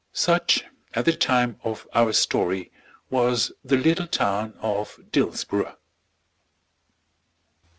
[0.13, 0.63] Such,
[0.95, 2.71] at the time of our story,
[3.11, 5.77] was the little town of Dillsborough.